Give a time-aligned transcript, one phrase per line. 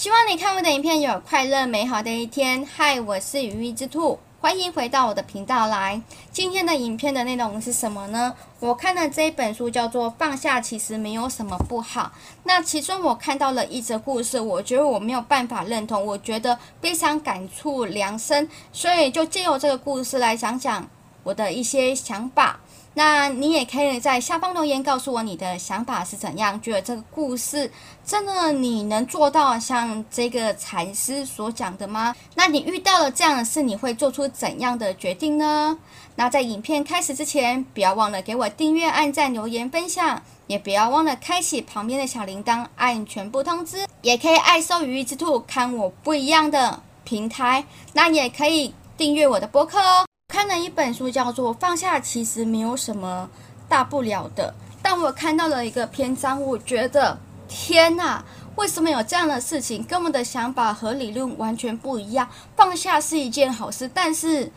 [0.00, 2.66] 希望你看我的影片有快乐美好的一天。
[2.74, 6.00] 嗨，我是鱼鱼之兔，欢迎回到我的频道来。
[6.32, 8.34] 今天的影片的内容是什么呢？
[8.60, 12.04] 我看的这一本书叫做《放下其实没有什么不好》。
[12.44, 20.88] 那其中我看到了一则故事，我觉得我没有办法认同，我觉得非常感触良深，所以就借由这个故事来讲讲
[21.22, 22.58] 我的一些想法。
[23.02, 27.72] 那你也可以在下方留言告诉我你的想法是怎样，觉得这个故事
[28.04, 32.14] 真的你能做到像这个禅师所讲的吗？
[32.34, 35.78] 那你遇到了这样的事，你会做出怎样的决定呢？
[36.14, 43.86] 那在影片开始之前，不要忘了给我订阅、按赞、留言、分享，也不要忘了开启旁边的小铃铛，按全部通知。
[44.02, 50.04] 也可以爱搜鱼之兔，看我不一样的平台，那也可以订阅我的播客哦。
[50.30, 53.28] 看了一本书，叫做《放下其实没有什么
[53.68, 59.84] 大不了的》，但我看到了一个篇章，我觉得天哪，为什么有这样的事情？
[59.84, 62.28] 跟我们的想法和理论完全不一样。
[62.54, 64.48] 放下是一件好事，但是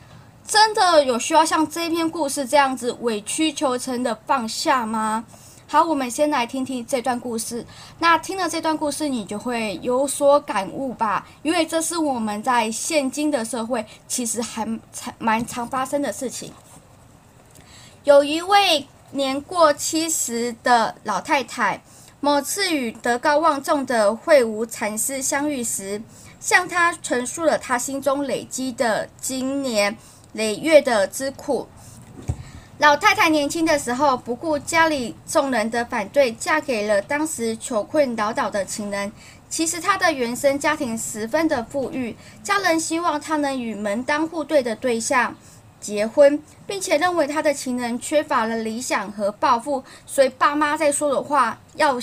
[0.48, 5.26] 真的有需要像这篇故事这样子委曲求全的放下吗？
[5.66, 7.66] 好，我们先来听听这段故事。
[7.98, 11.26] 那听了这段故事，你就会有所感悟吧？
[11.42, 14.68] 因为这是我们在现今的社会，其实还
[15.18, 16.54] 蛮常发生的事情。
[18.04, 21.82] 有一位年过七十的老太太，
[22.20, 26.00] 某次与德高望重的慧悟禅师相遇时，
[26.40, 29.98] 向他陈述了他心中累积的经年
[30.34, 31.68] 累月的之苦。
[32.84, 39.10] 老太太年轻的时候，不顾家里众人的反对，嫁给了当时穷困潦倒的情人。
[39.50, 45.34] 其实她的原生家庭十分的富裕，家人希望她能与门当户对的对象
[45.80, 51.98] 结婚，并且认为她的情人缺乏了理想和抱负，所以爸妈在说的话要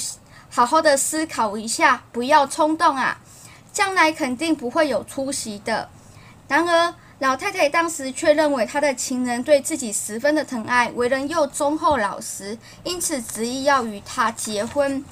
[0.48, 3.20] 好好的思考一下，不要冲动啊，
[3.70, 5.86] 将来肯定不会有出息的。
[6.48, 15.04] 然而，老太太当时却认为她的情人对自己十分的疼爱，为人又忠厚老实，因此执意要与他结婚。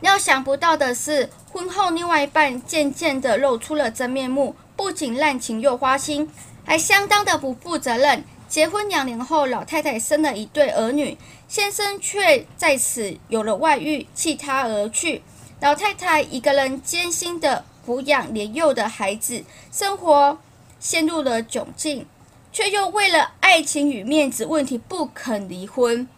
[0.00, 6.30] 料想不到的是，婚后另外一半渐渐地露出了真面目，不仅滥情又花心，
[6.64, 8.24] 还相当的不负责任。
[8.48, 15.20] 结婚两年后，老太太生了一对儿女，先生却在此有了外遇，弃她而去。
[15.60, 20.38] 老太太一个人艰辛地抚养年幼的孩子，生活。
[20.80, 22.06] 陷入了窘境，
[22.50, 26.08] 却又为了爱情与面子问题不肯离婚。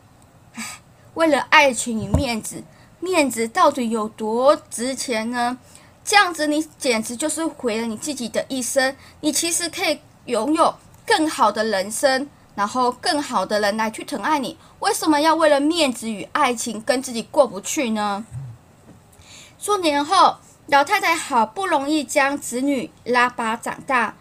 [0.55, 0.81] 唉，
[1.15, 2.63] 为了爱情与面子，
[3.01, 5.59] 面子到底有多值钱呢？
[6.05, 8.97] 这样子你简直就是毁了你自己的一生。
[9.21, 10.75] 你其实可以拥有
[11.05, 14.57] 更好的人生，然后更好的人来去疼爱你。
[14.79, 18.25] 为什么要为了面子与爱情跟自己过不去呢？
[19.59, 20.37] 数年后，
[20.67, 24.17] 老太太好不容易将子女拉拔长大。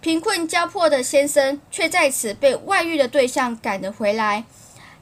[0.00, 4.44] 贫困交迫的先生却在此被外遇的对象赶了回来，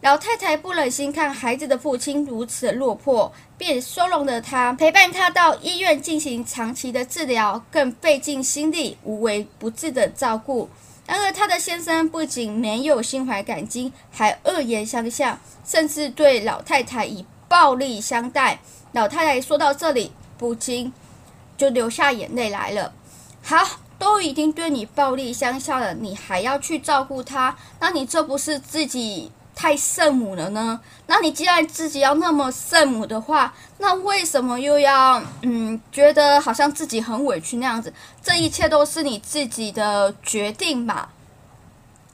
[0.01, 10.69] 老太太不忍心看孩子的父亲如此落魄，便收容了他，陪伴他到医院进行长期的治疗，更费尽心力、无微不至的照顾。
[11.07, 18.59] 然而，他的先生不仅没有心怀感激，还恶言相向，甚至对老太太以暴力相待。
[18.91, 20.93] 老太太说到这里，不禁
[21.57, 22.93] 就流下眼泪来了。
[23.45, 23.79] 好。
[23.99, 27.57] 都已经对你暴力相向了，你还要去照顾他？
[27.81, 30.81] 那你这不是自己太圣母了呢？
[31.07, 37.93] 那你既然自己要那么圣母的话，那为什么又要嗯觉得好像自己很委屈那样子？
[38.23, 41.11] 这一切都是你自己的决定吧？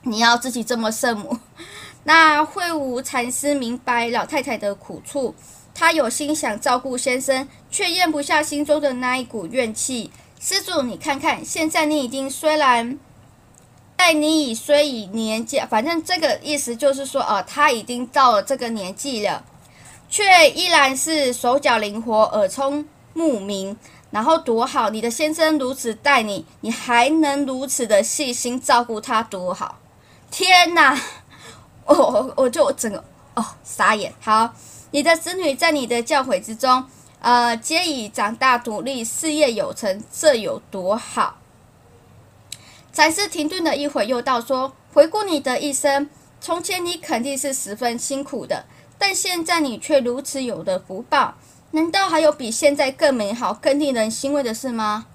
[0.02, 1.38] 你要自己这么圣母？
[2.04, 5.34] 那慧悟禅师明白老太太的苦处，
[5.74, 10.10] 他有心想照顾先生，却咽不下心中的那一股怨气。
[10.46, 12.98] 施主，你看看，现在你已经虽然，
[13.96, 19.42] 在你已虽已年纪，反正这个意思就是说，哦，他已经到了这个年纪了，
[20.10, 22.84] 却依然是手脚灵活、耳聪
[23.14, 23.74] 目明，
[24.10, 24.90] 然后多好！
[24.90, 29.78] 你的先生如此待你，你还能如此的细心照顾他，多好！
[30.30, 31.00] 天哪，
[31.86, 33.02] 我我我就整个
[33.32, 34.12] 哦傻眼。
[34.20, 34.52] 好，
[34.90, 36.84] 你的子女在你的教诲之中。
[37.24, 41.38] 呃，皆已长大独立，事业有成，这有多好？
[42.92, 48.66] 暂时停顿了一会，又道说：“回顾你的一生，从前你肯定是十分辛苦的，
[48.98, 51.34] 但现在你却如此有的福报，
[51.70, 55.06] 难道还有比现在更美好、更令人欣慰的事吗？”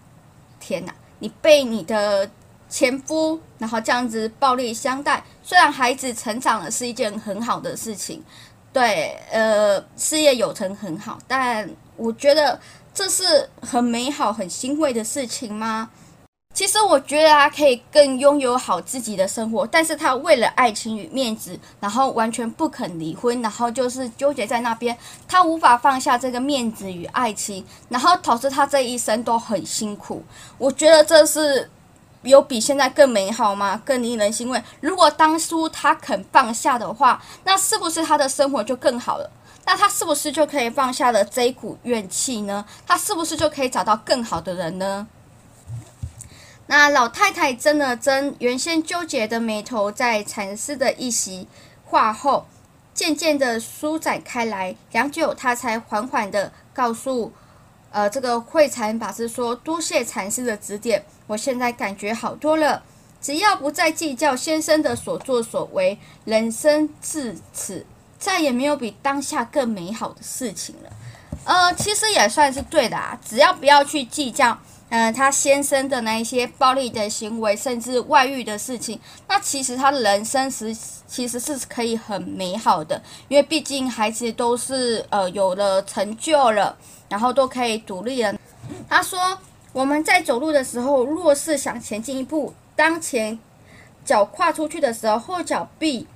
[0.60, 2.28] 天哪，你被你的
[2.68, 8.24] 前夫然后这样子暴力相待，虽然孩子成长了是一件很好的事情，
[8.74, 11.70] 对，呃，事业有成很好，但。
[12.00, 12.60] 我觉得
[12.94, 15.90] 这是很美好、很欣慰的事情吗？
[16.52, 24.98] 其实我觉得他可以更拥有好自己的生活，但是他为了爱情与面子，然后完全不肯离婚，然后就是纠结在那边，
[25.28, 30.24] 他无法放下这个面子与爱情，然后导致他这一生都很辛苦。
[30.58, 31.70] 我觉得这是
[32.24, 33.80] 有比现在更美好吗？
[33.86, 34.62] 更令人欣慰。
[34.82, 39.30] 如果当初他肯放下的话，那是不是他的生活就更好了？
[39.70, 42.66] 那他是不是就可以放下了这一股怨气呢？
[42.88, 45.08] 他是不是就可以找到更好的人呢？
[46.66, 51.48] 那老太太真的真原先纠结的眉头，在禅师的一席
[51.86, 52.48] 话后，
[52.96, 54.76] 渐渐的舒展开来。
[54.92, 57.32] 良久，她才缓缓的告诉，
[57.92, 62.82] 呃，这个慧禅法师说：“多谢禅师的指点，我现在感觉好多了。
[63.22, 67.86] 只要不再计较先生的所作所为，人生至此
[68.20, 70.90] 再也没有比当下更美好的事情了。”
[71.46, 74.56] 呃，其实也算是对的啊，只要不要去计较。
[74.92, 80.76] 嗯、呃，他先生的那一些暴力的行为，甚至外遇的事情，那其实他的人生是
[81.08, 86.76] 其实是可以很美好的，因为毕竟孩子都是呃有了成就了，
[87.08, 88.34] 然后都可以独立了。
[88.90, 89.38] 他说，
[89.74, 93.38] 我们在走路的时候，若是想前进一步，当前
[94.04, 96.08] 脚跨出去的时候，后脚必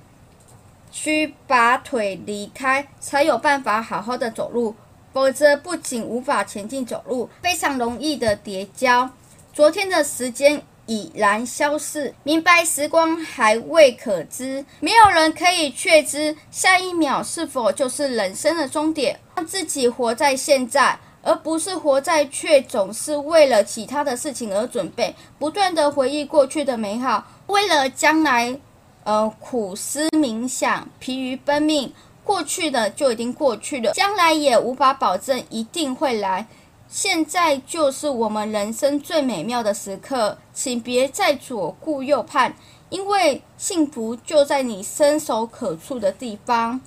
[0.94, 4.72] 需把腿离开，才有办法好好的走路。
[5.12, 9.10] 否则不仅无法前进走路，非常容易的跌跤。
[9.52, 19.18] 昨天的时间已然消逝，明白时光还未可知，没有人可以确知下一秒是否就是人生的终点。
[19.36, 28.56] 让自己活在现在，而不是活在却总是为了其他的事情而准备，不断的回忆过去的美好，为了将来，
[29.04, 31.92] 呃，苦思冥想，疲于奔命。
[32.24, 36.46] 过去的就已经过去了，将来也无法保证一定会来。
[36.88, 42.54] 现在就是我们人生最美妙的时刻，请别再左顾右盼，
[42.88, 46.80] 因为幸福就在你伸手可触的地方。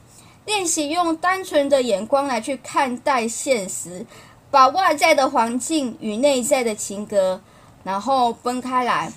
[0.45, 4.05] 练习用单纯的眼光来去看待现实，
[4.49, 7.39] 把外在的环境与内在的情格，
[7.83, 9.11] 然后分开来。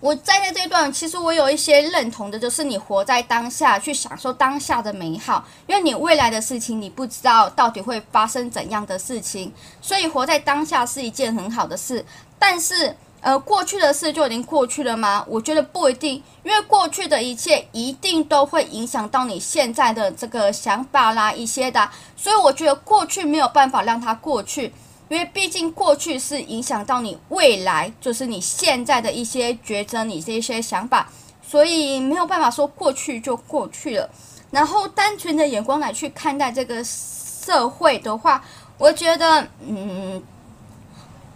[0.00, 9.52] 我在在这一段，其实我有一些认同的，就是你活在当下，去享受当下的美好，因为你未来的事情你不知道到底会发生怎样的事情，
[9.82, 12.02] 所以活在当下是一件很好的事。
[12.38, 15.22] 但是，呃，过去的事就已经过去了吗？
[15.28, 24.72] 我觉得不一定，因为过去的一切一定都会影响到你现在的这个想法啦，一些的，所以我觉得过去没有办法让它过去。
[25.10, 31.08] 因为毕竟过去是影响到你未来，就是你现在的一些抉择，你这些想法，
[31.42, 34.08] 所以没有办法说过去就过去了。
[34.52, 38.40] 然后单纯的眼光来去看待这个社会的话，
[38.78, 40.22] 我觉得嗯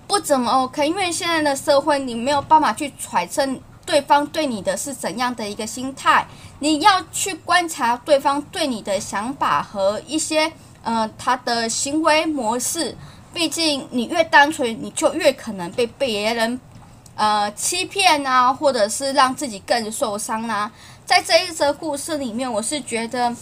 [0.06, 0.87] 不怎么 OK。
[0.87, 3.44] 因为现在的社会你没有办法去揣测
[3.85, 6.25] 对方对你的是怎样的一个心态，
[6.61, 10.53] 你要去观察对方对你的想法和一些
[10.85, 12.97] 呃他的行为模式。
[13.34, 16.60] 毕竟，你越单纯，你就越可能被别人，
[17.16, 20.70] 呃，欺骗啊，或者是让自己更受伤啊。
[21.04, 23.34] 在这一则故事里面，我是觉得，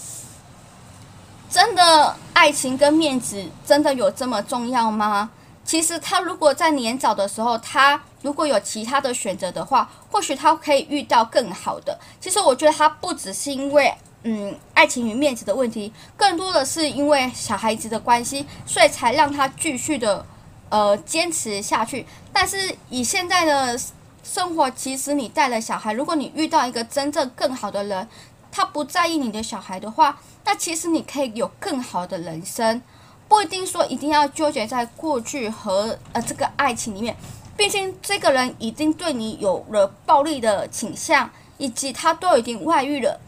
[1.51, 5.29] 真的爱情跟面子真的有这么重要吗？
[5.63, 11.97] 其实，他如果在年早的时候，他如果有其他的选择的话，或许他可以遇到更好的。
[12.19, 13.95] 其实，我觉得他不只是因为。
[14.25, 20.25] 嗯，爱情与面子的问题，更多的是因为小孩子的关系，所以才让他继续的
[20.69, 22.07] 呃坚持下去。
[22.33, 23.77] 但是以现在的
[24.23, 28.07] 生活，其实你带了小孩，如果你遇到一个真正更好的人，
[28.53, 32.81] 他不在意你的小孩的话，那其实你可以有更好的人生，
[33.27, 37.17] 不一定说一定要纠结在过去和呃这个爱情里面。
[37.57, 43.21] 毕竟这个人已经对你有了暴力的倾向，以及他都已经外遇了。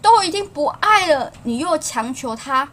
[0.00, 2.68] 都已经不爱了，你又强求他，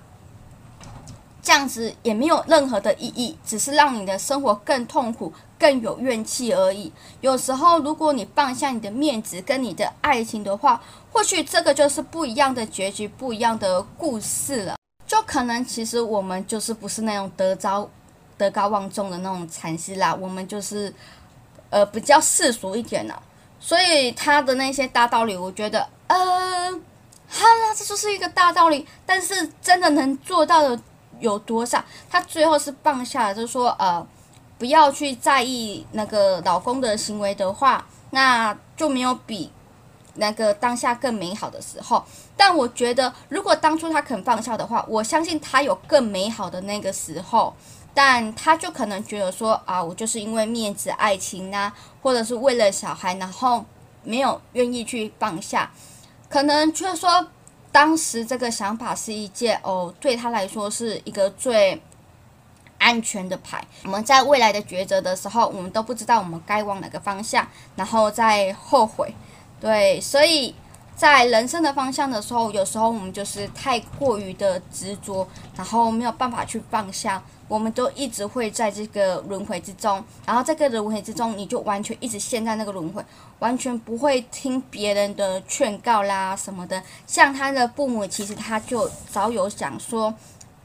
[1.42, 6.92] 这样子也没有任何的意义，只是让你的生活更痛苦、更有怨气而已。
[7.22, 14.76] 有时候，如果你放下你的面子跟你的爱情的话，或许这个就是不一样的结局，不一样的故事了。
[15.08, 17.90] 就可能其实我们就是不是那种德高
[18.38, 20.94] 德高望重的那种禅师啦，我们就是
[21.70, 23.16] 呃比较世俗一点的，
[23.60, 26.80] 所以他的那些大道理，我觉得呃。
[27.28, 30.80] 哈啦，这就是一个大道理，但是真的能做到的
[31.20, 31.84] 有多少？
[32.10, 34.06] 她最后是放下了，就是说，呃，
[34.58, 39.52] 不要去在意那个老公的行为的话，那就没有比
[40.16, 42.04] 那个当下更美好的时候。
[42.38, 47.54] 但我觉得，如果当初她肯放下的话，我相信她有更美好的那个时候。
[47.98, 53.64] 但他就可能觉得说啊，我就是因为面子、爱情呐、啊，或者是为了小孩，然后
[54.04, 55.72] 没有愿意去放下，
[56.36, 57.26] 可能就是说
[57.72, 61.82] 当时这个想法是一件哦，对他来说是一个最。
[62.78, 69.12] 安全的牌，我们在未来的抉择的时候，我们都不知道我们该往哪个方向，然后再后悔。
[69.62, 70.54] 对，所以
[70.96, 83.04] 在人生的方向的时候，有时候我们就是太过于的执着，然后没有办法去放下，我们都一直会在这个轮回之中，然后这个轮回之中，你就完全一直陷在那个轮回，
[83.40, 86.82] 完全不会听别人的劝告啦什么的。
[87.08, 90.14] 像他的父母，其实他就早有想说。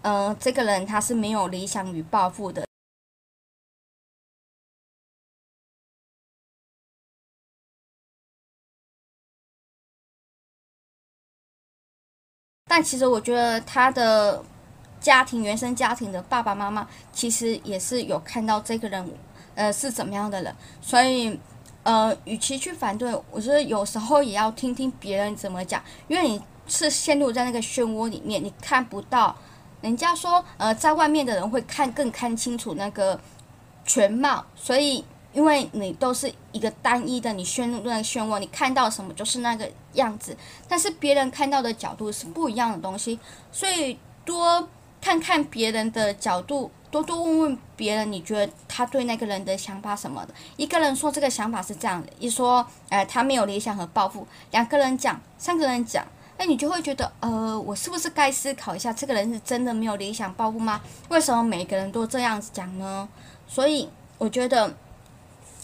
[0.03, 2.67] 嗯、呃，这个人他是没有理想与抱负的。
[12.67, 14.43] 但其实我觉得他的
[15.01, 19.11] 家庭、原生家庭的爸爸妈妈，其实也是有看到这个人，
[19.55, 20.55] 呃，是怎么样的人。
[20.81, 21.39] 所以，
[21.83, 29.35] 呃，与其去反对，我觉得有时候也要听听别人怎么讲，因为你是陷入在那个漩涡里面，你看不到。
[29.83, 33.19] 人家说，呃，在外面的人会看更看清楚那个
[33.87, 35.03] 全貌，所以
[35.33, 40.37] 因为你都是一个单一的，你陷入那个漩涡，你看到什么就是那个样子。
[40.69, 43.19] 但是别人看到的角度是不一样的东西，
[43.51, 44.69] 所以多
[45.01, 50.35] 看看别人的角度，多多问问别人，你觉得他对那个人的想法什么的。
[50.57, 54.27] 一个人说这个想法是这样的，一说，呃，他没有理想和抱负。
[54.51, 56.07] 两个人讲，三个人讲。
[56.37, 60.81] 那你就会觉得，呃，我是不是该思考一下，这个人是真的没有理想抱负吗？
[61.11, 63.07] 为什么每个人都这样子讲呢？
[63.47, 64.75] 所以我觉得，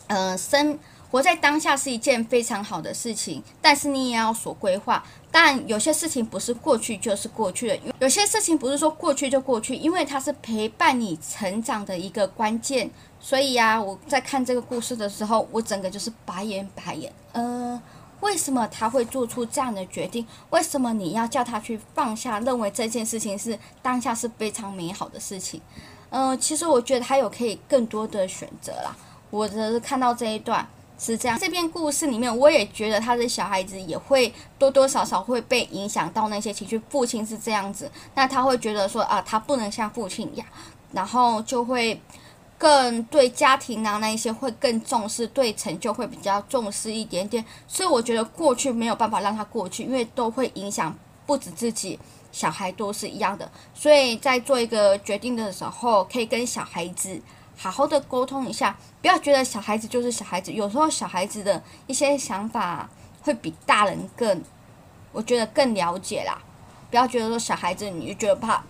[0.07, 0.79] 呃，生
[1.17, 5.03] 活在当下是一件非常好的事情，但是你也要所规划。
[5.31, 12.91] 但有些事情不是过去就是过去的，有些事情不是说过去就过去，因为它是陪伴你成长的一个关键。
[13.19, 17.81] 所以呀，我在看这个故事的时候，我整个就是白眼白眼，呃。
[18.21, 20.27] 为什么他会做出这样的决定？
[20.51, 22.39] 为什么你要叫他去放下？
[22.41, 25.63] 认为这件事情是当下是非常美好的事情。
[26.11, 28.97] 嗯、呃，其实我觉得他有可以更多的选择啦。
[29.29, 30.67] 我只是看到这一段
[30.99, 36.81] 是这样，这篇故事里面，我也觉得他的小孩子也会多多少少会被影响到那些情绪。
[36.89, 40.47] 父亲是这样子，那他会觉得说啊，他不能像父亲一样，
[40.93, 42.01] 然后就会。
[42.59, 47.45] 更对家庭啊，那一些会更重视，对成就会比较重视一点点。
[47.69, 51.99] 所以我觉得过去没有办法让他过去，因为都会影响不止自己，
[52.33, 53.47] 小孩都是一样的。
[53.75, 57.21] 所以在做一个决定的时候，可以跟小孩子
[57.57, 60.53] 好好的沟通一下，不要觉得小孩子就是小孩子。
[60.53, 62.89] 有时候小孩子的一些想法
[63.23, 64.43] 会比大人更，
[65.13, 66.39] 我觉得更了解啦。
[66.91, 68.63] 不要觉得说小孩子你就觉得怕。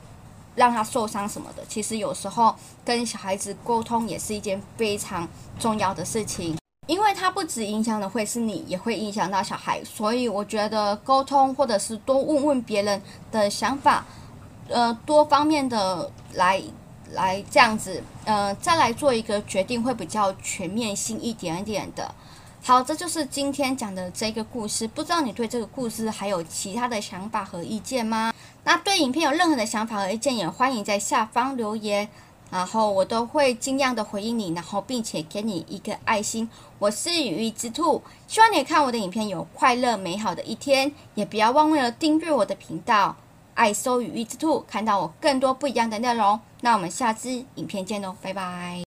[0.55, 5.28] 让他受伤什么的，其实有时候跟小孩子沟通也是一件非常
[5.61, 9.85] 重要的事情，因为他不只影响的会是你，也会影响到小孩。
[9.85, 14.02] 所以我觉得沟通或者是多问问别人的想法，
[14.71, 16.62] 呃，多方面的来
[17.12, 22.14] 来这样子，呃，再来做一个决定会比较全面性一点点的。
[22.62, 24.88] 好，这就是今天讲的这个故事。
[24.88, 28.34] 不知道你对这个故事还有其他的想法和意见吗？
[28.64, 32.08] 那对影片有任何的想法和意见，也欢迎在下方留言，
[32.50, 36.50] 然后我都会尽量的回应你，然后并且给你一个爱心。
[36.80, 43.14] 我是羽翼之兔，希望你看我的影片有快乐美好的一天，也不要忘了订阅我的频道，
[43.56, 46.38] 爱搜羽翼之兔，看到我更多不一样的内容。
[46.60, 48.84] 那我们下支影片见喽，拜拜。